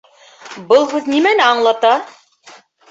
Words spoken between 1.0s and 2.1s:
нимәне аңлата?